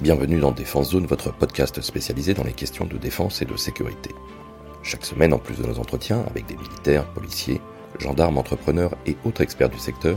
Bienvenue 0.00 0.40
dans 0.40 0.50
Défense 0.50 0.92
Zone, 0.92 1.04
votre 1.04 1.30
podcast 1.30 1.82
spécialisé 1.82 2.32
dans 2.32 2.42
les 2.42 2.54
questions 2.54 2.86
de 2.86 2.96
défense 2.96 3.42
et 3.42 3.44
de 3.44 3.54
sécurité. 3.58 4.08
Chaque 4.82 5.04
semaine, 5.04 5.34
en 5.34 5.38
plus 5.38 5.58
de 5.58 5.66
nos 5.66 5.78
entretiens 5.78 6.24
avec 6.26 6.46
des 6.46 6.56
militaires, 6.56 7.06
policiers, 7.12 7.60
gendarmes, 7.98 8.38
entrepreneurs 8.38 8.96
et 9.04 9.18
autres 9.26 9.42
experts 9.42 9.68
du 9.68 9.78
secteur, 9.78 10.16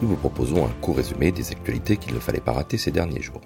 nous 0.00 0.08
vous 0.08 0.16
proposons 0.16 0.64
un 0.64 0.72
court 0.80 0.96
résumé 0.96 1.30
des 1.30 1.50
actualités 1.50 1.98
qu'il 1.98 2.14
ne 2.14 2.20
fallait 2.20 2.40
pas 2.40 2.52
rater 2.52 2.78
ces 2.78 2.90
derniers 2.90 3.20
jours. 3.20 3.42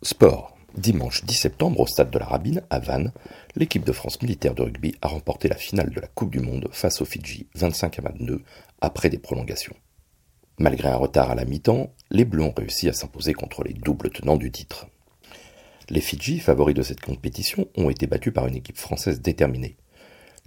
Sport. 0.00 0.56
Dimanche 0.76 1.24
10 1.24 1.34
septembre, 1.34 1.80
au 1.80 1.88
stade 1.88 2.12
de 2.12 2.18
la 2.20 2.26
Rabine, 2.26 2.62
à 2.70 2.78
Vannes, 2.78 3.10
l'équipe 3.56 3.84
de 3.84 3.90
France 3.90 4.22
militaire 4.22 4.54
de 4.54 4.62
rugby 4.62 4.94
a 5.02 5.08
remporté 5.08 5.48
la 5.48 5.56
finale 5.56 5.90
de 5.90 6.00
la 6.00 6.06
Coupe 6.06 6.30
du 6.30 6.38
Monde 6.38 6.68
face 6.70 7.02
aux 7.02 7.04
Fidji 7.04 7.48
25 7.56 7.98
à 7.98 8.02
22 8.02 8.42
après 8.80 9.10
des 9.10 9.18
prolongations. 9.18 9.74
Malgré 10.60 10.88
un 10.88 10.96
retard 10.96 11.32
à 11.32 11.34
la 11.34 11.44
mi-temps, 11.44 11.92
les 12.10 12.24
Bleus 12.24 12.44
ont 12.44 12.54
réussi 12.56 12.88
à 12.88 12.92
s'imposer 12.92 13.32
contre 13.32 13.64
les 13.64 13.72
doubles 13.72 14.10
tenants 14.10 14.36
du 14.36 14.52
titre. 14.52 14.86
Les 15.92 16.00
Fidji, 16.00 16.38
favoris 16.38 16.76
de 16.76 16.82
cette 16.82 17.00
compétition, 17.00 17.66
ont 17.76 17.90
été 17.90 18.06
battus 18.06 18.32
par 18.32 18.46
une 18.46 18.54
équipe 18.54 18.78
française 18.78 19.20
déterminée. 19.20 19.76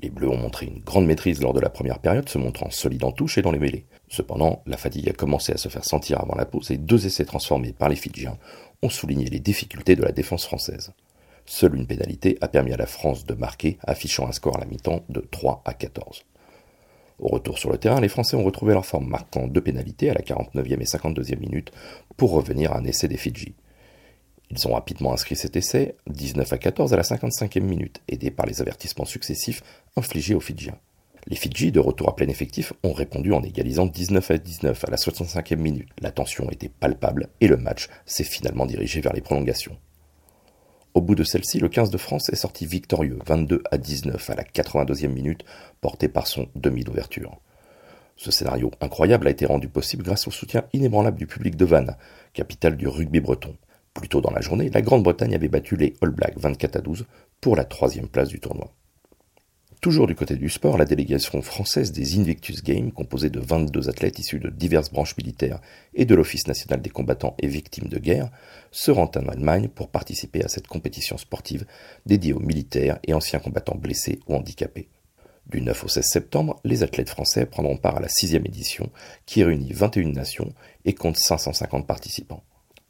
Les 0.02 0.10
Bleus 0.10 0.30
ont 0.30 0.38
montré 0.38 0.68
une 0.68 0.80
grande 0.80 1.06
maîtrise 1.06 1.42
lors 1.42 1.52
de 1.52 1.60
la 1.60 1.70
première 1.70 2.00
période, 2.00 2.30
se 2.30 2.38
montrant 2.38 2.70
solides 2.70 3.04
en 3.04 3.12
touche 3.12 3.38
et 3.38 3.42
dans 3.42 3.52
les 3.52 3.60
mêlées. 3.60 3.86
Cependant, 4.08 4.64
la 4.66 4.78
fatigue 4.78 5.10
a 5.10 5.14
commencé 5.14 5.52
à 5.52 5.58
se 5.58 5.68
faire 5.68 5.84
sentir 5.84 6.22
avant 6.22 6.36
la 6.36 6.46
pause 6.46 6.72
et 6.72 6.78
deux 6.78 7.06
essais 7.06 7.26
transformés 7.26 7.74
par 7.74 7.90
les 7.90 7.98
Fidjiens 7.98 8.38
ont 8.82 8.90
souligné 8.90 9.26
les 9.26 9.42
difficultés 9.42 9.98
de 9.98 10.04
la 10.04 10.14
défense 10.14 10.46
française. 10.46 10.94
Seule 11.46 11.76
une 11.76 11.88
pénalité 11.88 12.38
a 12.40 12.48
permis 12.48 12.72
à 12.72 12.78
la 12.78 12.86
France 12.86 13.26
de 13.26 13.34
marquer, 13.34 13.78
affichant 13.86 14.26
un 14.26 14.32
score 14.32 14.56
à 14.56 14.62
la 14.62 14.66
mi-temps 14.66 15.04
de 15.10 15.20
3 15.20 15.62
à 15.66 15.74
14. 15.74 16.24
Au 17.20 17.28
retour 17.28 17.58
sur 17.58 17.70
le 17.70 17.78
terrain, 17.78 18.00
les 18.00 18.08
Français 18.08 18.38
ont 18.38 18.46
retrouvé 18.46 18.74
leur 18.74 18.86
forme, 18.86 19.10
marquant 19.10 19.48
deux 19.48 19.62
pénalités 19.62 20.10
à 20.10 20.14
la 20.14 20.22
49e 20.22 20.80
et 20.80 20.86
52e 20.86 21.38
minute 21.38 21.74
pour 22.16 22.32
revenir 22.32 22.72
à 22.72 22.78
un 22.78 22.86
essai 22.86 23.10
des 23.10 23.18
Fidji. 23.18 23.56
Ils 24.52 24.68
ont 24.68 24.74
rapidement 24.74 25.14
inscrit 25.14 25.36
cet 25.36 25.56
essai, 25.56 25.96
19 26.08 26.52
à 26.54 26.58
14 26.58 26.94
à 26.94 26.98
la 26.98 27.04
55e 27.04 27.62
minute, 27.62 28.02
aidés 28.08 28.32
par 28.32 28.46
les 28.46 28.62
avertissements 28.62 29.06
successifs 29.06 29.64
infligés 29.96 30.36
aux 30.36 30.40
Fidjiens. 30.40 30.78
Les 31.28 31.38
Fidji, 31.38 31.72
de 31.72 31.80
retour 31.80 32.10
à 32.10 32.16
plein 32.16 32.28
effectif, 32.28 32.74
ont 32.84 32.92
répondu 32.92 33.32
en 33.32 33.42
égalisant 33.42 33.86
19 33.86 34.32
à 34.32 34.38
19 34.38 34.84
à 34.86 34.92
la 34.92 34.98
65e 34.98 35.56
minute. 35.56 35.88
La 36.02 36.12
tension 36.12 36.50
était 36.52 36.68
palpable 36.70 37.30
et 37.40 37.48
le 37.48 37.56
match 37.56 37.88
s'est 38.06 38.26
finalement 38.26 38.66
dirigé 38.66 39.00
vers 39.00 39.14
les 39.14 39.22
prolongations. 39.22 39.78
Au 40.94 41.02
bout 41.02 41.16
de 41.16 41.24
celle-ci, 41.24 41.60
le 41.60 41.70
15 41.70 41.90
de 41.90 41.98
France 41.98 42.30
est 42.30 42.36
sorti 42.36 42.66
victorieux, 42.66 43.18
22 43.26 43.64
à 43.72 43.78
19 43.78 44.30
à 44.30 44.36
la 44.36 44.44
82e 44.44 45.08
minute, 45.08 45.46
porté 45.82 46.08
par 46.08 46.28
son 46.28 46.50
demi 46.56 46.84
d'ouverture. 46.84 47.40
Ce 48.16 48.30
scénario 48.30 48.70
incroyable 48.80 49.28
a 49.28 49.32
été 49.32 49.46
rendu 49.46 49.70
possible 49.70 50.04
grâce 50.04 50.28
au 50.28 50.32
soutien 50.32 50.66
inébranlable 50.74 51.18
du 51.18 51.26
public 51.26 51.56
de 51.56 51.66
Vannes, 51.66 51.96
capitale 52.34 52.78
du 52.78 52.88
rugby 52.88 53.22
breton. 53.22 53.56
Plus 53.94 54.10
tôt 54.10 54.22
dans 54.22 54.32
la 54.32 54.42
journée, 54.42 54.70
la 54.70 54.82
Grande-Bretagne 54.82 55.36
avait 55.36 55.48
battu 55.48 55.76
les 55.76 55.94
All 56.02 56.10
Blacks 56.10 56.38
24 56.38 56.76
à 56.78 56.82
12 56.82 57.06
pour 57.42 57.56
la 57.56 57.64
troisième 57.64 58.08
place 58.08 58.30
du 58.30 58.40
tournoi. 58.40 58.74
Toujours 59.84 60.08
du 60.08 60.16
côté 60.16 60.38
du 60.38 60.48
sport, 60.48 60.78
la 60.78 60.86
délégation 60.86 61.42
française 61.42 61.92
des 61.92 62.18
Invictus 62.18 62.64
Games, 62.64 62.94
composée 62.94 63.30
de 63.30 63.42
22 63.42 63.90
athlètes 63.90 64.18
issus 64.18 64.40
de 64.40 64.50
diverses 64.50 64.90
branches 64.90 65.18
militaires 65.18 65.60
et 65.94 66.06
de 66.06 66.16
l'Office 66.16 66.48
national 66.48 66.82
des 66.82 66.90
combattants 66.90 67.36
et 67.40 67.48
victimes 67.48 67.90
de 67.90 68.00
guerre, 68.00 68.32
se 68.72 68.92
rend 68.92 69.12
en 69.18 69.28
Allemagne 69.28 69.68
pour 69.68 69.90
participer 69.90 70.42
à 70.42 70.48
cette 70.48 70.68
compétition 70.68 71.18
sportive 71.18 71.66
dédiée 72.06 72.32
aux 72.32 72.40
militaires 72.40 72.98
et 73.04 73.14
anciens 73.14 73.40
combattants 73.40 73.76
blessés 73.76 74.22
ou 74.26 74.36
handicapés. 74.36 74.88
Du 75.48 75.60
9 75.60 75.84
au 75.84 75.88
16 75.90 76.06
septembre, 76.06 76.62
les 76.64 76.84
athlètes 76.84 77.10
français 77.10 77.46
prendront 77.46 77.76
part 77.76 77.98
à 77.98 78.00
la 78.00 78.08
sixième 78.08 78.46
édition 78.46 78.90
qui 79.26 79.44
réunit 79.44 79.74
21 79.74 80.14
nations 80.14 80.54
et 80.86 80.94
compte 80.94 81.18
550 81.18 81.86
participants. 81.86 82.44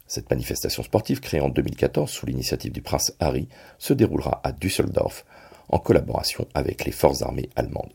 Cette 0.06 0.30
manifestation 0.30 0.82
sportive, 0.82 1.20
créée 1.20 1.40
en 1.40 1.48
2014 1.48 2.10
sous 2.10 2.26
l'initiative 2.26 2.72
du 2.72 2.82
prince 2.82 3.14
Harry, 3.20 3.48
se 3.78 3.94
déroulera 3.94 4.40
à 4.44 4.52
Düsseldorf 4.52 5.24
en 5.68 5.78
collaboration 5.78 6.46
avec 6.54 6.84
les 6.84 6.92
forces 6.92 7.22
armées 7.22 7.48
allemandes. 7.56 7.94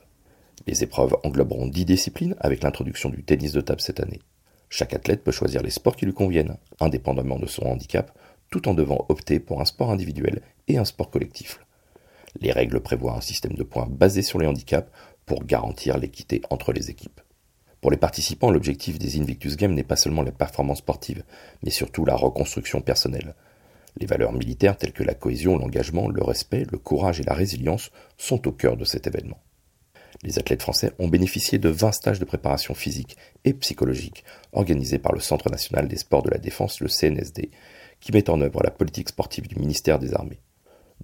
Les 0.67 0.83
épreuves 0.83 1.15
engloberont 1.23 1.67
10 1.67 1.85
disciplines 1.85 2.35
avec 2.39 2.63
l'introduction 2.63 3.09
du 3.09 3.23
tennis 3.23 3.53
de 3.53 3.61
table 3.61 3.81
cette 3.81 3.99
année. 3.99 4.21
Chaque 4.69 4.93
athlète 4.93 5.23
peut 5.23 5.31
choisir 5.31 5.61
les 5.63 5.69
sports 5.69 5.95
qui 5.95 6.05
lui 6.05 6.13
conviennent, 6.13 6.57
indépendamment 6.79 7.39
de 7.39 7.47
son 7.47 7.65
handicap, 7.65 8.11
tout 8.49 8.67
en 8.67 8.73
devant 8.73 9.05
opter 9.09 9.39
pour 9.39 9.61
un 9.61 9.65
sport 9.65 9.91
individuel 9.91 10.41
et 10.67 10.77
un 10.77 10.85
sport 10.85 11.09
collectif. 11.09 11.59
Les 12.39 12.51
règles 12.51 12.79
prévoient 12.79 13.15
un 13.15 13.21
système 13.21 13.53
de 13.53 13.63
points 13.63 13.87
basé 13.89 14.21
sur 14.21 14.39
les 14.39 14.47
handicaps 14.47 14.91
pour 15.25 15.43
garantir 15.43 15.97
l'équité 15.97 16.41
entre 16.49 16.73
les 16.73 16.89
équipes. 16.89 17.21
Pour 17.81 17.91
les 17.91 17.97
participants, 17.97 18.51
l'objectif 18.51 18.99
des 18.99 19.19
Invictus 19.19 19.55
Games 19.55 19.73
n'est 19.73 19.83
pas 19.83 19.95
seulement 19.95 20.21
la 20.21 20.31
performance 20.31 20.79
sportive, 20.79 21.23
mais 21.63 21.69
surtout 21.69 22.03
la 22.03 22.15
reconstruction 22.15 22.81
personnelle. 22.81 23.35
Les 23.97 24.05
valeurs 24.05 24.33
militaires 24.33 24.77
telles 24.77 24.91
que 24.91 25.03
la 25.03 25.13
cohésion, 25.13 25.57
l'engagement, 25.57 26.09
le 26.09 26.23
respect, 26.23 26.65
le 26.71 26.77
courage 26.77 27.19
et 27.19 27.23
la 27.23 27.33
résilience 27.33 27.91
sont 28.17 28.47
au 28.47 28.51
cœur 28.51 28.75
de 28.75 28.85
cet 28.85 29.07
événement. 29.07 29.39
Les 30.23 30.37
athlètes 30.37 30.61
français 30.61 30.91
ont 30.99 31.07
bénéficié 31.07 31.57
de 31.57 31.69
20 31.69 31.93
stages 31.93 32.19
de 32.19 32.25
préparation 32.25 32.73
physique 32.73 33.15
et 33.45 33.53
psychologique 33.53 34.25
organisés 34.51 34.99
par 34.99 35.13
le 35.13 35.21
Centre 35.21 35.49
national 35.49 35.87
des 35.87 35.97
sports 35.97 36.23
de 36.23 36.29
la 36.29 36.37
défense, 36.37 36.81
le 36.81 36.89
CNSD, 36.89 37.49
qui 38.01 38.11
met 38.11 38.29
en 38.29 38.41
œuvre 38.41 38.61
la 38.61 38.71
politique 38.71 39.09
sportive 39.09 39.47
du 39.47 39.55
ministère 39.55 39.99
des 39.99 40.13
Armées. 40.13 40.41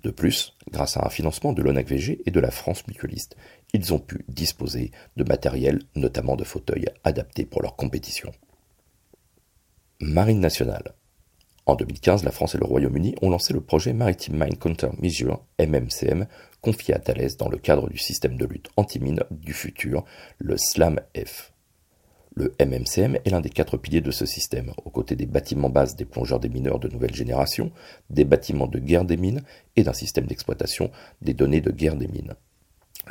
De 0.05 0.11
plus, 0.11 0.55
grâce 0.69 0.97
à 0.97 1.07
un 1.07 1.09
financement 1.09 1.51
de 1.51 1.63
l'ONACVG 1.63 2.21
et 2.27 2.29
de 2.29 2.39
la 2.39 2.51
France 2.51 2.85
mutualiste, 2.85 3.35
ils 3.73 3.91
ont 3.91 3.97
pu 3.97 4.23
disposer 4.29 4.91
de 5.17 5.23
matériel, 5.23 5.79
notamment 5.95 6.35
de 6.35 6.43
fauteuils 6.43 6.85
adaptés 7.03 7.43
pour 7.43 7.63
leur 7.63 7.75
compétition. 7.75 8.31
Marine 9.99 10.39
nationale. 10.39 10.93
En 11.65 11.73
2015, 11.73 12.23
la 12.23 12.29
France 12.29 12.53
et 12.53 12.59
le 12.59 12.65
Royaume-Uni 12.65 13.15
ont 13.23 13.31
lancé 13.31 13.51
le 13.51 13.61
projet 13.61 13.93
Maritime 13.93 14.37
Mine 14.37 14.57
Countermeasure, 14.57 15.43
MMCM, 15.59 16.27
confié 16.61 16.93
à 16.93 16.99
Thales 16.99 17.35
dans 17.39 17.49
le 17.49 17.57
cadre 17.57 17.89
du 17.89 17.97
système 17.97 18.37
de 18.37 18.45
lutte 18.45 18.69
anti-mine 18.77 19.23
du 19.31 19.53
futur, 19.53 20.05
le 20.37 20.55
SLAM-F. 20.55 21.51
Le 22.37 22.53
MMCM 22.59 23.15
est 23.23 23.29
l'un 23.29 23.39
des 23.39 23.49
quatre 23.49 23.77
piliers 23.77 24.01
de 24.01 24.11
ce 24.11 24.25
système, 24.25 24.73
aux 24.83 24.89
côtés 24.89 25.15
des 25.15 25.25
bâtiments 25.25 25.69
bases 25.69 25.95
des 25.95 26.03
plongeurs 26.03 26.41
des 26.41 26.49
mineurs 26.49 26.79
de 26.79 26.89
nouvelle 26.89 27.15
génération, 27.15 27.71
des 28.09 28.25
bâtiments 28.25 28.67
de 28.67 28.77
guerre 28.77 29.05
des 29.05 29.15
mines 29.15 29.41
et 29.77 29.83
d'un 29.83 29.93
système 29.93 30.25
d'exploitation 30.25 30.91
des 31.21 31.33
données 31.33 31.61
de 31.61 31.71
guerre 31.71 31.95
des 31.95 32.09
mines. 32.09 32.33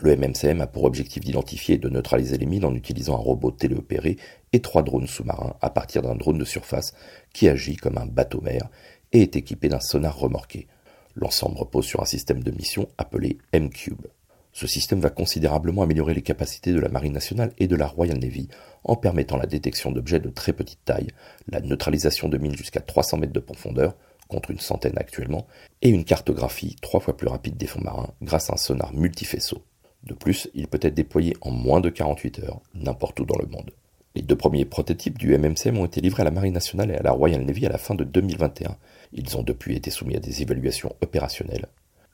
Le 0.02 0.14
MMCM 0.14 0.60
a 0.60 0.66
pour 0.66 0.84
objectif 0.84 1.24
d'identifier 1.24 1.76
et 1.76 1.78
de 1.78 1.88
neutraliser 1.88 2.36
les 2.36 2.44
mines 2.44 2.66
en 2.66 2.74
utilisant 2.74 3.14
un 3.14 3.22
robot 3.22 3.50
téléopéré 3.50 4.18
et 4.52 4.60
trois 4.60 4.82
drones 4.82 5.06
sous-marins 5.06 5.56
à 5.62 5.70
partir 5.70 6.02
d'un 6.02 6.16
drone 6.16 6.36
de 6.36 6.44
surface 6.44 6.92
qui 7.32 7.48
agit 7.48 7.76
comme 7.76 7.96
un 7.96 8.06
bateau-mer 8.06 8.68
et 9.12 9.22
est 9.22 9.36
équipé 9.36 9.70
d'un 9.70 9.80
sonar 9.80 10.18
remorqué. 10.18 10.66
L'ensemble 11.14 11.56
repose 11.56 11.86
sur 11.86 12.02
un 12.02 12.06
système 12.06 12.42
de 12.42 12.50
mission 12.50 12.88
appelé 12.98 13.38
M-Cube. 13.52 14.06
Ce 14.54 14.68
système 14.68 15.00
va 15.00 15.10
considérablement 15.10 15.82
améliorer 15.82 16.14
les 16.14 16.22
capacités 16.22 16.72
de 16.72 16.78
la 16.78 16.88
Marine 16.88 17.12
nationale 17.12 17.52
et 17.58 17.66
de 17.66 17.74
la 17.74 17.88
Royal 17.88 18.18
Navy 18.18 18.48
en 18.84 18.94
permettant 18.94 19.36
la 19.36 19.46
détection 19.46 19.90
d'objets 19.90 20.20
de 20.20 20.30
très 20.30 20.52
petite 20.52 20.84
taille, 20.84 21.08
la 21.48 21.60
neutralisation 21.60 22.28
de 22.28 22.38
mines 22.38 22.56
jusqu'à 22.56 22.78
300 22.78 23.16
mètres 23.16 23.32
de 23.32 23.40
profondeur, 23.40 23.96
contre 24.28 24.52
une 24.52 24.60
centaine 24.60 24.96
actuellement, 24.96 25.48
et 25.82 25.88
une 25.88 26.04
cartographie 26.04 26.76
trois 26.80 27.00
fois 27.00 27.16
plus 27.16 27.26
rapide 27.26 27.56
des 27.56 27.66
fonds 27.66 27.82
marins 27.82 28.14
grâce 28.22 28.48
à 28.48 28.54
un 28.54 28.56
sonar 28.56 28.94
multifaisceau. 28.94 29.60
De 30.04 30.14
plus, 30.14 30.48
il 30.54 30.68
peut 30.68 30.78
être 30.80 30.94
déployé 30.94 31.36
en 31.40 31.50
moins 31.50 31.80
de 31.80 31.90
48 31.90 32.38
heures, 32.44 32.60
n'importe 32.74 33.18
où 33.18 33.24
dans 33.24 33.38
le 33.38 33.46
monde. 33.46 33.72
Les 34.14 34.22
deux 34.22 34.36
premiers 34.36 34.64
prototypes 34.64 35.18
du 35.18 35.36
MMCM 35.36 35.78
ont 35.78 35.86
été 35.86 36.00
livrés 36.00 36.22
à 36.22 36.26
la 36.26 36.30
Marine 36.30 36.54
nationale 36.54 36.92
et 36.92 36.96
à 36.96 37.02
la 37.02 37.10
Royal 37.10 37.44
Navy 37.44 37.66
à 37.66 37.70
la 37.70 37.78
fin 37.78 37.96
de 37.96 38.04
2021. 38.04 38.76
Ils 39.12 39.36
ont 39.36 39.42
depuis 39.42 39.74
été 39.74 39.90
soumis 39.90 40.14
à 40.14 40.20
des 40.20 40.42
évaluations 40.42 40.94
opérationnelles. 41.00 41.66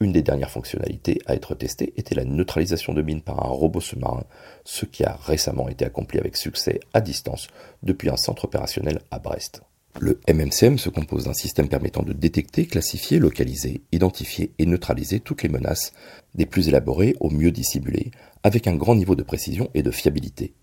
Une 0.02 0.12
des 0.12 0.22
dernières 0.22 0.50
fonctionnalités 0.50 1.20
à 1.26 1.34
être 1.34 1.54
testée 1.54 1.92
était 1.98 2.14
la 2.14 2.24
neutralisation 2.24 2.94
de 2.94 3.02
mines 3.02 3.20
par 3.20 3.44
un 3.44 3.50
robot 3.50 3.80
sous-marin, 3.80 4.24
ce 4.64 4.86
qui 4.86 5.04
a 5.04 5.18
récemment 5.22 5.68
été 5.68 5.84
accompli 5.84 6.18
avec 6.18 6.38
succès 6.38 6.80
à 6.94 7.02
distance 7.02 7.48
depuis 7.82 8.08
un 8.08 8.16
centre 8.16 8.46
opérationnel 8.46 9.00
à 9.10 9.18
Brest. 9.18 9.60
Le 9.98 10.18
MMCM 10.26 10.78
se 10.78 10.88
compose 10.88 11.24
d'un 11.24 11.34
système 11.34 11.68
permettant 11.68 12.02
de 12.02 12.14
détecter, 12.14 12.64
classifier, 12.64 13.18
localiser, 13.18 13.82
identifier 13.92 14.52
et 14.58 14.64
neutraliser 14.64 15.20
toutes 15.20 15.42
les 15.42 15.50
menaces, 15.50 15.92
des 16.34 16.46
plus 16.46 16.68
élaborées 16.68 17.14
aux 17.20 17.28
mieux 17.28 17.50
dissimulées, 17.50 18.10
avec 18.42 18.68
un 18.68 18.76
grand 18.76 18.94
niveau 18.94 19.16
de 19.16 19.22
précision 19.22 19.68
et 19.74 19.82
de 19.82 19.91
fiabilité. 19.91 20.54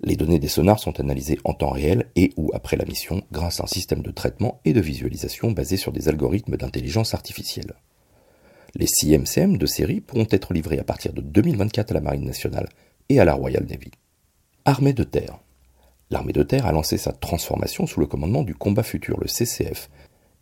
Les 0.00 0.14
données 0.14 0.38
des 0.38 0.48
sonars 0.48 0.78
sont 0.78 1.00
analysées 1.00 1.40
en 1.42 1.54
temps 1.54 1.70
réel 1.70 2.06
et 2.14 2.32
ou 2.36 2.52
après 2.54 2.76
la 2.76 2.84
mission 2.84 3.22
grâce 3.32 3.58
à 3.58 3.64
un 3.64 3.66
système 3.66 4.02
de 4.02 4.12
traitement 4.12 4.60
et 4.64 4.72
de 4.72 4.80
visualisation 4.80 5.50
basé 5.50 5.76
sur 5.76 5.90
des 5.90 6.08
algorithmes 6.08 6.56
d'intelligence 6.56 7.14
artificielle. 7.14 7.74
Les 8.76 8.88
CMCM 8.88 9.56
de 9.56 9.66
série 9.66 10.00
pourront 10.00 10.26
être 10.30 10.52
livrés 10.52 10.80
à 10.80 10.84
partir 10.84 11.12
de 11.12 11.20
2024 11.20 11.92
à 11.92 11.94
la 11.94 12.00
Marine 12.00 12.24
nationale 12.24 12.68
et 13.08 13.20
à 13.20 13.24
la 13.24 13.34
Royal 13.34 13.64
Navy. 13.64 13.92
Armée 14.64 14.92
de 14.92 15.04
terre. 15.04 15.38
L'armée 16.10 16.32
de 16.32 16.42
terre 16.42 16.66
a 16.66 16.72
lancé 16.72 16.98
sa 16.98 17.12
transformation 17.12 17.86
sous 17.86 18.00
le 18.00 18.06
commandement 18.06 18.42
du 18.42 18.56
combat 18.56 18.82
futur, 18.82 19.20
le 19.20 19.28
CCF, 19.28 19.90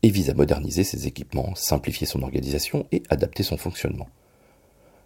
et 0.02 0.08
vise 0.08 0.30
à 0.30 0.34
moderniser 0.34 0.82
ses 0.82 1.06
équipements, 1.06 1.54
simplifier 1.54 2.06
son 2.06 2.22
organisation 2.22 2.86
et 2.90 3.02
adapter 3.10 3.42
son 3.42 3.58
fonctionnement. 3.58 4.08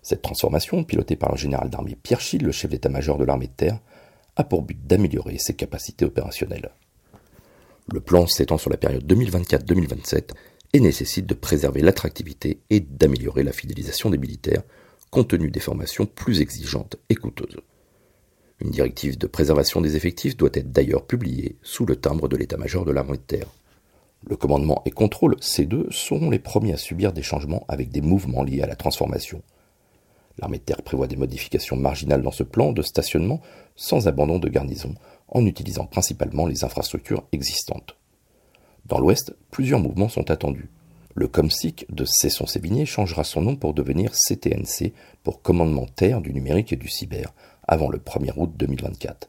Cette 0.02 0.23
transformation, 0.23 0.84
pilotée 0.84 1.17
par 1.17 1.32
le 1.32 1.37
général 1.37 1.69
d'armée 1.69 1.96
Pierre 2.00 2.20
le 2.40 2.52
chef 2.52 2.70
d'état-major 2.70 3.19
de 3.19 3.25
l'armée 3.25 3.49
de 3.49 3.52
terre, 3.52 3.81
a 4.37 4.44
pour 4.44 4.62
but 4.62 4.87
d'améliorer 4.87 5.38
ses 5.38 5.55
capacités 5.55 6.05
opérationnelles. 6.05 6.70
Le 7.93 8.00
plan 8.00 8.28
s'étend 8.28 8.58
sur 8.58 8.70
la 8.70 8.76
période 8.76 9.05
2024-2027 9.05 10.31
et 10.76 10.81
nécessite 10.81 11.25
de 11.25 11.32
préserver 11.32 11.81
l'attractivité 11.81 12.61
et 12.69 12.81
d'améliorer 12.81 13.43
la 13.43 13.52
fidélisation 13.52 14.11
des 14.11 14.19
militaires, 14.19 14.62
compte 15.11 15.28
tenu 15.28 15.50
des 15.50 15.61
formations 15.61 16.05
plus 16.05 16.43
exigeantes 16.43 16.96
et 17.08 17.14
coûteuses. 17.14 17.56
Une 18.61 18.70
directive 18.70 19.17
de 19.17 19.26
préservation 19.26 19.81
des 19.81 19.96
effectifs 19.96 20.37
doit 20.37 20.50
être 20.52 20.73
d'ailleurs 20.73 21.06
publiée 21.06 21.56
sous 21.62 21.87
le 21.87 21.96
timbre 21.96 22.28
de 22.28 22.37
l'état-major 22.37 22.84
de 22.84 22.93
l'armée 22.93 23.17
de 23.17 23.23
terre. 23.23 23.49
Le 24.28 24.37
commandement 24.37 24.82
et 24.84 24.90
contrôle 24.90 25.37
C2 25.37 25.90
seront 25.90 26.28
les 26.28 26.38
premiers 26.38 26.75
à 26.75 26.78
subir 26.78 27.14
des 27.14 27.23
changements 27.23 27.64
avec 27.69 27.88
des 27.88 28.02
mouvements 28.02 28.44
liés 28.44 28.61
à 28.61 28.67
la 28.67 28.76
transformation. 28.76 29.43
L'armée 30.38 30.58
de 30.58 30.64
terre 30.64 30.82
prévoit 30.82 31.06
des 31.06 31.17
modifications 31.17 31.76
marginales 31.76 32.23
dans 32.23 32.32
ce 32.32 32.43
plan 32.43 32.73
de 32.73 32.82
stationnement 32.82 33.40
sans 33.76 34.08
abandon 34.08 34.38
de 34.38 34.50
garnison, 34.50 34.94
en 35.28 35.46
utilisant 35.46 35.87
principalement 35.87 36.46
les 36.46 36.64
infrastructures 36.64 37.25
existantes. 37.32 37.96
Dans 38.88 39.00
l'Ouest, 39.00 39.35
plusieurs 39.50 39.81
mouvements 39.81 40.09
sont 40.09 40.31
attendus. 40.31 40.69
Le 41.17 41.27
COMSIC 41.27 41.87
de 41.93 42.05
Cesson-Sévigné 42.05 42.87
changera 42.87 43.25
son 43.25 43.41
nom 43.41 43.56
pour 43.56 43.75
devenir 43.75 44.12
CTNC 44.12 44.93
pour 45.25 45.43
Commandement 45.43 45.87
Terre 45.87 46.21
du 46.21 46.33
numérique 46.33 46.73
et 46.73 46.77
du 46.77 46.88
cyber 46.88 47.35
avant 47.67 47.88
le 47.88 47.99
1er 47.99 48.35
août 48.37 48.53
2024. 48.56 49.29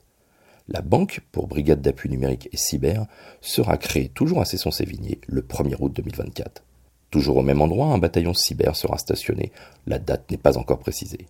La 0.68 0.82
banque 0.82 1.22
pour 1.32 1.48
Brigade 1.48 1.82
d'appui 1.82 2.10
numérique 2.10 2.50
et 2.52 2.58
cyber 2.58 3.08
sera 3.42 3.78
créée 3.78 4.10
toujours 4.10 4.42
à 4.42 4.46
Cesson-Sévigné 4.46 5.22
le 5.26 5.42
1er 5.42 5.78
août 5.80 5.92
2024. 5.96 6.64
Toujours 7.10 7.38
au 7.38 7.42
même 7.42 7.62
endroit, 7.62 7.88
un 7.88 7.98
bataillon 7.98 8.36
cyber 8.36 8.76
sera 8.76 9.00
stationné. 9.00 9.52
La 9.88 9.98
date 9.98 10.30
n'est 10.30 10.38
pas 10.38 10.60
encore 10.60 10.80
précisée. 10.80 11.26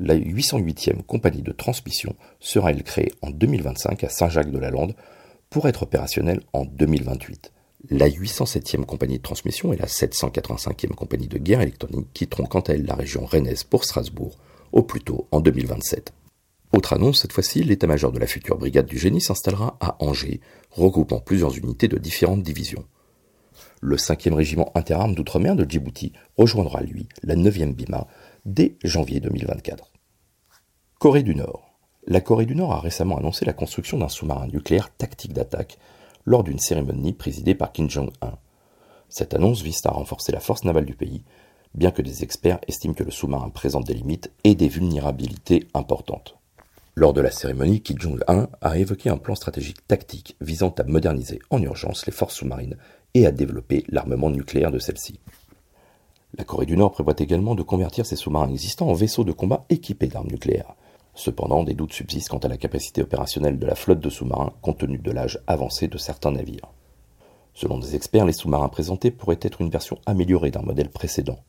La 0.00 0.16
808e 0.16 1.02
compagnie 1.02 1.42
de 1.42 1.52
transmission 1.52 2.14
sera 2.40 2.72
elle 2.72 2.82
créée 2.82 3.12
en 3.22 3.30
2025 3.30 4.04
à 4.04 4.10
Saint-Jacques-de-la-Lande 4.10 4.94
pour 5.50 5.68
être 5.68 5.84
opérationnelle 5.84 6.40
en 6.52 6.64
2028. 6.64 7.52
La 7.90 8.08
807e 8.08 8.84
compagnie 8.84 9.18
de 9.18 9.22
transmission 9.22 9.72
et 9.72 9.76
la 9.76 9.86
785e 9.86 10.94
compagnie 10.94 11.28
de 11.28 11.38
guerre 11.38 11.60
électronique 11.60 12.08
quitteront 12.12 12.46
quant 12.46 12.60
à 12.60 12.72
elles 12.72 12.84
la 12.84 12.94
région 12.94 13.24
rennaise 13.24 13.64
pour 13.64 13.84
Strasbourg, 13.84 14.36
au 14.72 14.82
plus 14.82 15.00
tôt 15.00 15.26
en 15.30 15.40
2027. 15.40 16.12
Autre 16.72 16.92
annonce, 16.92 17.22
cette 17.22 17.32
fois-ci, 17.32 17.62
l'état-major 17.62 18.12
de 18.12 18.18
la 18.18 18.26
future 18.26 18.58
brigade 18.58 18.86
du 18.86 18.98
génie 18.98 19.20
s'installera 19.20 19.78
à 19.80 19.96
Angers, 20.04 20.40
regroupant 20.70 21.20
plusieurs 21.20 21.56
unités 21.56 21.88
de 21.88 21.96
différentes 21.96 22.42
divisions. 22.42 22.84
Le 23.80 23.96
5e 23.96 24.34
régiment 24.34 24.70
interarmes 24.74 25.14
d'outre-mer 25.14 25.56
de 25.56 25.64
Djibouti 25.68 26.12
rejoindra, 26.36 26.82
lui, 26.82 27.08
la 27.22 27.36
9e 27.36 27.74
BIMA 27.74 28.06
dès 28.44 28.76
janvier 28.84 29.20
2024. 29.20 29.92
Corée 30.98 31.22
du 31.22 31.34
Nord. 31.34 31.67
La 32.10 32.22
Corée 32.22 32.46
du 32.46 32.54
Nord 32.54 32.72
a 32.72 32.80
récemment 32.80 33.18
annoncé 33.18 33.44
la 33.44 33.52
construction 33.52 33.98
d'un 33.98 34.08
sous-marin 34.08 34.46
nucléaire 34.46 34.88
tactique 34.96 35.34
d'attaque 35.34 35.76
lors 36.24 36.42
d'une 36.42 36.58
cérémonie 36.58 37.12
présidée 37.12 37.54
par 37.54 37.70
Kim 37.70 37.90
Jong-un. 37.90 38.38
Cette 39.10 39.34
annonce 39.34 39.60
vise 39.60 39.84
à 39.84 39.90
renforcer 39.90 40.32
la 40.32 40.40
force 40.40 40.64
navale 40.64 40.86
du 40.86 40.94
pays, 40.94 41.22
bien 41.74 41.90
que 41.90 42.00
des 42.00 42.22
experts 42.22 42.60
estiment 42.66 42.94
que 42.94 43.04
le 43.04 43.10
sous-marin 43.10 43.50
présente 43.50 43.86
des 43.86 43.92
limites 43.92 44.32
et 44.42 44.54
des 44.54 44.68
vulnérabilités 44.68 45.68
importantes. 45.74 46.38
Lors 46.94 47.12
de 47.12 47.20
la 47.20 47.30
cérémonie, 47.30 47.82
Kim 47.82 48.00
Jong-un 48.00 48.48
a 48.62 48.78
évoqué 48.78 49.10
un 49.10 49.18
plan 49.18 49.34
stratégique 49.34 49.86
tactique 49.86 50.34
visant 50.40 50.74
à 50.78 50.84
moderniser 50.84 51.40
en 51.50 51.60
urgence 51.62 52.06
les 52.06 52.12
forces 52.12 52.36
sous-marines 52.36 52.78
et 53.12 53.26
à 53.26 53.32
développer 53.32 53.84
l'armement 53.90 54.30
nucléaire 54.30 54.72
de 54.72 54.78
celles-ci. 54.78 55.20
La 56.38 56.44
Corée 56.44 56.64
du 56.64 56.78
Nord 56.78 56.92
prévoit 56.92 57.16
également 57.18 57.54
de 57.54 57.62
convertir 57.62 58.06
ses 58.06 58.16
sous-marins 58.16 58.48
existants 58.48 58.88
en 58.88 58.94
vaisseaux 58.94 59.24
de 59.24 59.32
combat 59.32 59.66
équipés 59.68 60.06
d'armes 60.06 60.28
nucléaires. 60.28 60.74
Cependant, 61.18 61.64
des 61.64 61.74
doutes 61.74 61.94
subsistent 61.94 62.28
quant 62.28 62.38
à 62.38 62.46
la 62.46 62.56
capacité 62.56 63.02
opérationnelle 63.02 63.58
de 63.58 63.66
la 63.66 63.74
flotte 63.74 63.98
de 63.98 64.08
sous-marins 64.08 64.52
compte 64.62 64.78
tenu 64.78 64.98
de 64.98 65.10
l'âge 65.10 65.40
avancé 65.48 65.88
de 65.88 65.98
certains 65.98 66.30
navires. 66.30 66.72
Selon 67.54 67.80
des 67.80 67.96
experts, 67.96 68.24
les 68.24 68.32
sous-marins 68.32 68.68
présentés 68.68 69.10
pourraient 69.10 69.40
être 69.42 69.60
une 69.60 69.68
version 69.68 69.98
améliorée 70.06 70.52
d'un 70.52 70.62
modèle 70.62 70.90
précédent. 70.90 71.40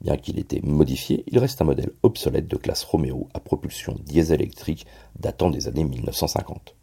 Bien 0.00 0.16
qu'il 0.16 0.38
ait 0.38 0.42
été 0.42 0.60
modifié, 0.64 1.22
il 1.28 1.38
reste 1.38 1.62
un 1.62 1.66
modèle 1.66 1.92
obsolète 2.02 2.48
de 2.48 2.56
classe 2.56 2.82
Romeo 2.82 3.28
à 3.32 3.38
propulsion 3.38 3.94
diesel-électrique 4.04 4.86
datant 5.20 5.50
des 5.50 5.68
années 5.68 5.84
1950. 5.84 6.74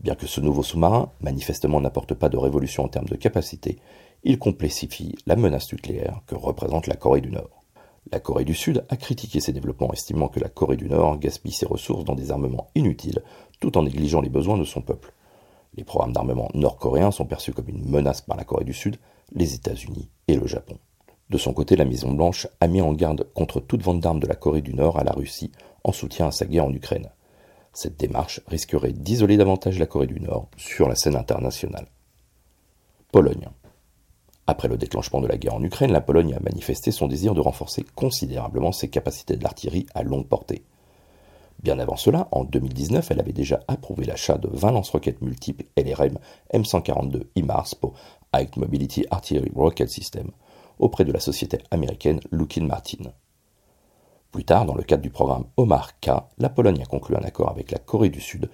Bien 0.00 0.14
que 0.14 0.26
ce 0.26 0.40
nouveau 0.40 0.62
sous-marin, 0.62 1.12
manifestement 1.20 1.82
n'apporte 1.82 2.14
pas 2.14 2.30
de 2.30 2.38
révolution 2.38 2.84
en 2.84 2.88
termes 2.88 3.10
de 3.10 3.16
capacité, 3.16 3.78
il 4.24 4.38
complexifie 4.38 5.16
la 5.26 5.36
menace 5.36 5.70
nucléaire 5.70 6.22
que 6.26 6.34
représente 6.34 6.86
la 6.86 6.96
Corée 6.96 7.20
du 7.20 7.30
Nord. 7.30 7.57
La 8.10 8.20
Corée 8.20 8.44
du 8.44 8.54
Sud 8.54 8.84
a 8.88 8.96
critiqué 8.96 9.38
ces 9.40 9.52
développements, 9.52 9.92
estimant 9.92 10.28
que 10.28 10.40
la 10.40 10.48
Corée 10.48 10.76
du 10.76 10.88
Nord 10.88 11.18
gaspille 11.18 11.52
ses 11.52 11.66
ressources 11.66 12.04
dans 12.04 12.14
des 12.14 12.30
armements 12.30 12.70
inutiles, 12.74 13.22
tout 13.60 13.76
en 13.76 13.82
négligeant 13.82 14.22
les 14.22 14.30
besoins 14.30 14.56
de 14.56 14.64
son 14.64 14.80
peuple. 14.80 15.12
Les 15.74 15.84
programmes 15.84 16.12
d'armement 16.12 16.48
nord-coréens 16.54 17.10
sont 17.10 17.26
perçus 17.26 17.52
comme 17.52 17.68
une 17.68 17.88
menace 17.88 18.22
par 18.22 18.36
la 18.36 18.44
Corée 18.44 18.64
du 18.64 18.72
Sud, 18.72 18.96
les 19.32 19.54
États-Unis 19.54 20.08
et 20.26 20.36
le 20.36 20.46
Japon. 20.46 20.78
De 21.28 21.36
son 21.36 21.52
côté, 21.52 21.76
la 21.76 21.84
Maison-Blanche 21.84 22.48
a 22.60 22.68
mis 22.68 22.80
en 22.80 22.94
garde 22.94 23.28
contre 23.34 23.60
toute 23.60 23.82
vente 23.82 24.00
d'armes 24.00 24.20
de 24.20 24.26
la 24.26 24.34
Corée 24.34 24.62
du 24.62 24.72
Nord 24.72 24.98
à 24.98 25.04
la 25.04 25.12
Russie 25.12 25.52
en 25.84 25.92
soutien 25.92 26.28
à 26.28 26.30
sa 26.32 26.46
guerre 26.46 26.64
en 26.64 26.72
Ukraine. 26.72 27.10
Cette 27.74 27.98
démarche 27.98 28.40
risquerait 28.46 28.92
d'isoler 28.92 29.36
davantage 29.36 29.78
la 29.78 29.86
Corée 29.86 30.06
du 30.06 30.20
Nord 30.20 30.48
sur 30.56 30.88
la 30.88 30.96
scène 30.96 31.16
internationale. 31.16 31.86
Pologne. 33.12 33.48
Après 34.50 34.66
le 34.66 34.78
déclenchement 34.78 35.20
de 35.20 35.26
la 35.26 35.36
guerre 35.36 35.56
en 35.56 35.62
Ukraine, 35.62 35.92
la 35.92 36.00
Pologne 36.00 36.32
a 36.32 36.40
manifesté 36.40 36.90
son 36.90 37.06
désir 37.06 37.34
de 37.34 37.40
renforcer 37.40 37.84
considérablement 37.94 38.72
ses 38.72 38.88
capacités 38.88 39.36
d'artillerie 39.36 39.84
à 39.94 40.02
longue 40.02 40.26
portée. 40.26 40.62
Bien 41.62 41.78
avant 41.78 41.96
cela, 41.96 42.28
en 42.32 42.44
2019, 42.44 43.10
elle 43.10 43.20
avait 43.20 43.34
déjà 43.34 43.60
approuvé 43.68 44.06
l'achat 44.06 44.38
de 44.38 44.48
20 44.50 44.70
lance-roquettes 44.70 45.20
multiples 45.20 45.66
LRM 45.76 46.18
M142 46.54 47.24
IMARS 47.36 47.74
pour 47.78 47.92
High 48.34 48.48
Mobility 48.56 49.04
Artillery 49.10 49.52
Rocket 49.54 49.90
System 49.90 50.30
auprès 50.78 51.04
de 51.04 51.12
la 51.12 51.20
société 51.20 51.58
américaine 51.70 52.20
Lockheed 52.30 52.64
Martin. 52.64 53.12
Plus 54.32 54.44
tard, 54.44 54.64
dans 54.64 54.74
le 54.74 54.82
cadre 54.82 55.02
du 55.02 55.10
programme 55.10 55.44
Omar 55.58 56.00
K, 56.00 56.10
la 56.38 56.48
Pologne 56.48 56.80
a 56.80 56.86
conclu 56.86 57.16
un 57.16 57.22
accord 57.22 57.50
avec 57.50 57.70
la 57.70 57.78
Corée 57.78 58.08
du 58.08 58.22
Sud 58.22 58.48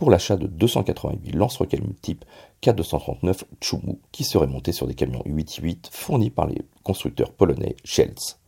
pour 0.00 0.10
l'achat 0.10 0.38
de 0.38 0.46
288 0.46 1.32
lance-roquettes 1.32 1.84
multiples 1.84 2.26
K239 2.62 3.42
Chumu 3.60 3.98
qui 4.12 4.24
seraient 4.24 4.46
montés 4.46 4.72
sur 4.72 4.86
des 4.86 4.94
camions 4.94 5.22
8-8 5.26 5.90
fournis 5.90 6.30
par 6.30 6.46
les 6.46 6.62
constructeurs 6.82 7.34
polonais 7.34 7.76
Schelz. 7.84 8.38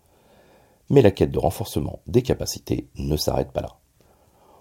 Mais 0.88 1.02
la 1.02 1.10
quête 1.10 1.31
de 1.31 1.38
renforcement 1.38 2.00
des 2.06 2.22
capacités 2.22 2.88
ne 2.96 3.19
s'arrête 3.19 3.52
pas 3.52 3.60
là. 3.60 3.76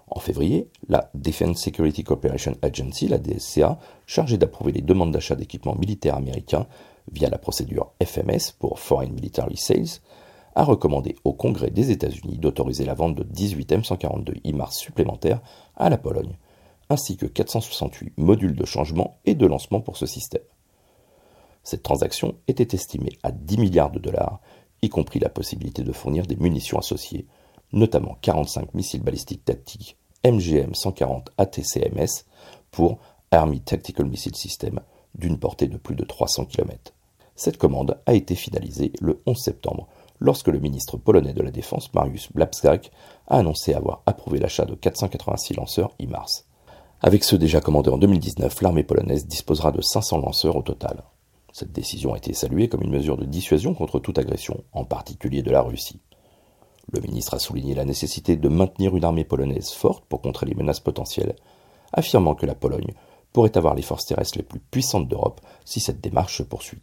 En 0.08 0.20
février, 0.20 0.68
la 0.86 1.10
Defense 1.14 1.62
Security 1.62 2.04
Cooperation 2.04 2.52
Agency, 2.60 3.08
la 3.08 3.16
DSCA, 3.16 3.78
chargée 4.04 4.36
d'approuver 4.36 4.72
les 4.72 4.82
demandes 4.82 5.12
d'achat 5.12 5.34
d'équipements 5.34 5.76
militaires 5.76 6.16
américains 6.16 6.66
via 7.10 7.30
la 7.30 7.38
procédure 7.38 7.94
FMS 8.04 8.52
pour 8.58 8.78
Foreign 8.78 9.14
Military 9.14 9.56
Sales, 9.56 10.02
a 10.54 10.62
recommandé 10.62 11.16
au 11.24 11.32
Congrès 11.32 11.70
des 11.70 11.90
États-Unis 11.90 12.36
d'autoriser 12.36 12.84
la 12.84 12.92
vente 12.92 13.14
de 13.14 13.22
18 13.22 13.72
M142 13.72 14.42
IMARS 14.44 14.74
supplémentaires 14.74 15.40
à 15.74 15.88
la 15.88 15.96
Pologne 15.96 16.36
ainsi 16.92 17.16
que 17.16 17.26
468 17.26 18.12
modules 18.18 18.54
de 18.54 18.66
changement 18.66 19.18
et 19.24 19.34
de 19.34 19.46
lancement 19.46 19.80
pour 19.80 19.96
ce 19.96 20.04
système. 20.04 20.42
Cette 21.64 21.82
transaction 21.82 22.34
était 22.48 22.76
estimée 22.76 23.18
à 23.22 23.32
10 23.32 23.58
milliards 23.58 23.90
de 23.90 23.98
dollars, 23.98 24.40
y 24.82 24.90
compris 24.90 25.18
la 25.18 25.30
possibilité 25.30 25.82
de 25.82 25.92
fournir 25.92 26.26
des 26.26 26.36
munitions 26.36 26.78
associées, 26.78 27.26
notamment 27.72 28.18
45 28.20 28.74
missiles 28.74 29.02
balistiques 29.02 29.44
tactiques 29.44 29.96
MGM 30.24 30.74
140 30.74 31.30
ATCMS 31.38 32.24
pour 32.70 32.98
Army 33.30 33.60
Tactical 33.60 34.06
Missile 34.06 34.36
System 34.36 34.80
d'une 35.14 35.38
portée 35.38 35.68
de 35.68 35.78
plus 35.78 35.94
de 35.94 36.04
300 36.04 36.44
km. 36.44 36.92
Cette 37.36 37.56
commande 37.56 37.98
a 38.04 38.12
été 38.12 38.34
finalisée 38.34 38.92
le 39.00 39.18
11 39.24 39.38
septembre 39.38 39.88
lorsque 40.20 40.48
le 40.48 40.60
ministre 40.60 40.98
polonais 40.98 41.32
de 41.32 41.42
la 41.42 41.50
Défense 41.50 41.92
Mariusz 41.94 42.28
Błaszczak 42.34 42.90
a 43.28 43.38
annoncé 43.38 43.72
avoir 43.72 44.02
approuvé 44.04 44.38
l'achat 44.38 44.66
de 44.66 44.74
486 44.74 45.54
lanceurs 45.54 45.94
IMARS. 45.98 46.44
Avec 47.04 47.24
ceux 47.24 47.36
déjà 47.36 47.60
commandés 47.60 47.90
en 47.90 47.98
2019, 47.98 48.62
l'armée 48.62 48.84
polonaise 48.84 49.26
disposera 49.26 49.72
de 49.72 49.80
500 49.80 50.18
lanceurs 50.18 50.54
au 50.54 50.62
total. 50.62 51.02
Cette 51.52 51.72
décision 51.72 52.14
a 52.14 52.16
été 52.16 52.32
saluée 52.32 52.68
comme 52.68 52.82
une 52.82 52.92
mesure 52.92 53.16
de 53.16 53.24
dissuasion 53.24 53.74
contre 53.74 53.98
toute 53.98 54.18
agression, 54.18 54.62
en 54.72 54.84
particulier 54.84 55.42
de 55.42 55.50
la 55.50 55.62
Russie. 55.62 56.00
Le 56.92 57.00
ministre 57.00 57.34
a 57.34 57.40
souligné 57.40 57.74
la 57.74 57.84
nécessité 57.84 58.36
de 58.36 58.48
maintenir 58.48 58.96
une 58.96 59.02
armée 59.02 59.24
polonaise 59.24 59.72
forte 59.72 60.04
pour 60.04 60.22
contrer 60.22 60.46
les 60.46 60.54
menaces 60.54 60.78
potentielles, 60.78 61.34
affirmant 61.92 62.36
que 62.36 62.46
la 62.46 62.54
Pologne 62.54 62.94
pourrait 63.32 63.56
avoir 63.56 63.74
les 63.74 63.82
forces 63.82 64.06
terrestres 64.06 64.38
les 64.38 64.44
plus 64.44 64.60
puissantes 64.60 65.08
d'Europe 65.08 65.40
si 65.64 65.80
cette 65.80 66.00
démarche 66.00 66.38
se 66.38 66.44
poursuit. 66.44 66.82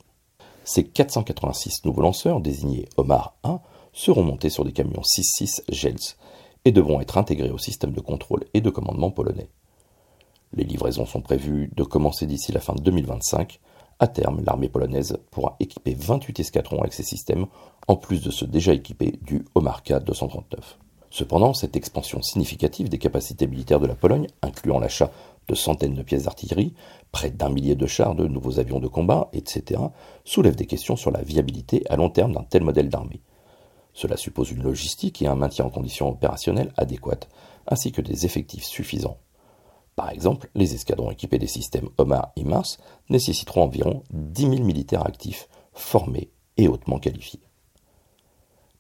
Ces 0.66 0.84
486 0.84 1.86
nouveaux 1.86 2.02
lanceurs, 2.02 2.42
désignés 2.42 2.90
Omar 2.98 3.38
1, 3.46 3.62
seront 3.94 4.24
montés 4.24 4.50
sur 4.50 4.66
des 4.66 4.74
camions 4.74 5.02
6-6 5.02 5.62
GELS 5.70 6.18
et 6.66 6.74
devront 6.74 7.00
être 7.00 7.18
intégrés 7.18 7.52
au 7.52 7.58
système 7.58 7.94
de 7.94 8.02
contrôle 8.02 8.44
et 8.54 8.60
de 8.60 8.70
commandement 8.70 9.12
polonais. 9.12 9.50
Les 10.54 10.64
livraisons 10.64 11.06
sont 11.06 11.22
prévues 11.22 11.70
de 11.76 11.84
commencer 11.84 12.26
d'ici 12.26 12.52
la 12.52 12.60
fin 12.60 12.74
de 12.74 12.82
2025. 12.82 13.60
À 14.00 14.08
terme, 14.08 14.42
l'armée 14.46 14.70
polonaise 14.70 15.18
pourra 15.30 15.56
équiper 15.60 15.94
28 15.94 16.40
escadrons 16.40 16.80
avec 16.80 16.94
ces 16.94 17.04
systèmes, 17.04 17.46
en 17.88 17.96
plus 17.96 18.24
de 18.24 18.32
ceux 18.32 18.48
déjà 18.48 18.74
équipés 18.74 19.20
du 19.22 19.46
Omarka 19.56 20.00
239. 20.00 20.80
Cependant, 21.12 21.54
cette 21.54 21.76
expansion 21.76 22.22
significative 22.22 22.90
des 22.90 22.98
capacités 22.98 23.48
militaires 23.48 23.80
de 23.80 23.88
la 23.88 23.96
Pologne, 23.96 24.28
incluant 24.42 24.80
l'achat 24.80 25.12
de 25.48 25.56
centaines 25.56 25.96
de 25.96 26.04
pièces 26.04 26.24
d'artillerie, 26.24 26.74
près 27.12 27.32
d'un 27.32 27.50
millier 27.50 27.76
de 27.76 27.88
chars, 27.88 28.16
de 28.16 28.28
nouveaux 28.28 28.60
avions 28.60 28.80
de 28.80 28.88
combat, 28.88 29.30
etc., 29.34 29.82
soulèvent 30.24 30.56
des 30.56 30.68
questions 30.68 30.96
sur 30.96 31.12
la 31.12 31.24
viabilité 31.24 31.84
à 31.90 31.96
long 31.96 32.10
terme 32.10 32.34
d'un 32.34 32.44
tel 32.44 32.64
modèle 32.64 32.90
d'armée. 32.90 33.22
Cela 33.94 34.18
suppose 34.18 34.52
une 34.52 34.64
logistique 34.64 35.22
et 35.22 35.28
un 35.28 35.36
maintien 35.36 35.66
en 35.66 35.70
conditions 35.70 36.10
opérationnelles 36.10 36.74
adéquates, 36.78 37.28
ainsi 37.68 37.92
que 37.92 38.02
des 38.02 38.26
effectifs 38.26 38.64
suffisants. 38.64 39.18
Par 40.00 40.12
exemple, 40.12 40.50
les 40.56 40.76
escadrons 40.76 41.12
équipés 41.12 41.40
des 41.40 41.46
systèmes 41.46 41.90
Omar 41.98 42.32
et 42.38 42.46
Mars 42.46 42.78
nécessiteront 43.10 43.64
environ 43.64 44.04
10 44.12 44.44
000 44.44 44.64
militaires 44.64 45.06
actifs, 45.06 45.50
formés 45.74 46.30
et 46.56 46.70
hautement 46.70 47.00
qualifiés. 47.00 47.42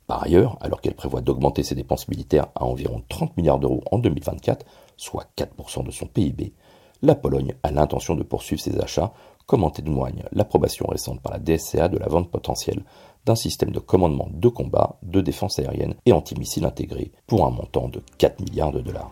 Par 0.08 0.24
ailleurs, 0.24 0.58
alors 0.62 0.80
qu'elle 0.80 0.96
prévoit 0.96 1.20
d'augmenter 1.20 1.62
ses 1.64 1.76
dépenses 1.76 2.08
militaires 2.08 2.48
à 2.56 2.64
environ 2.64 3.04
30 3.10 3.36
milliards 3.36 3.60
d'euros 3.60 3.84
en 3.92 3.98
2024, 4.00 4.66
soit 4.96 5.26
4% 5.38 5.84
de 5.84 5.92
son 5.92 6.06
PIB, 6.06 6.54
la 7.02 7.16
Pologne 7.16 7.54
a 7.64 7.72
l'intention 7.72 8.16
de 8.16 8.24
poursuivre 8.24 8.62
ses 8.62 8.80
achats, 8.80 9.12
comme 9.46 9.66
en 9.66 9.72
témoigne 9.72 10.24
l'approbation 10.32 10.88
récente 10.88 11.20
par 11.20 11.34
la 11.34 11.40
DSCA 11.40 11.90
de 11.90 11.98
la 11.98 12.08
vente 12.08 12.32
potentielle 12.32 12.86
d'un 13.26 13.36
système 13.36 13.72
de 13.72 13.80
commandement 13.80 14.30
de 14.32 14.48
combat, 14.48 14.98
de 15.04 15.20
défense 15.20 15.60
aérienne 15.60 15.96
et 16.06 16.14
antimissile 16.14 16.64
intégré 16.64 17.12
pour 17.28 17.46
un 17.46 17.52
montant 17.52 17.90
de 17.90 18.02
4 18.20 18.40
milliards 18.40 18.72
de 18.72 18.80
dollars. 18.80 19.12